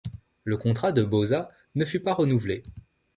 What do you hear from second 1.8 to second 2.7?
fut pas renouvelé.